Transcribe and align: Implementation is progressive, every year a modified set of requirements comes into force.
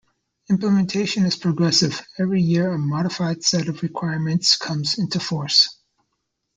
Implementation 0.49 1.27
is 1.27 1.35
progressive, 1.35 2.01
every 2.17 2.41
year 2.41 2.71
a 2.71 2.77
modified 2.79 3.43
set 3.43 3.67
of 3.67 3.83
requirements 3.83 4.57
comes 4.57 4.97
into 4.97 5.19
force. 5.19 5.77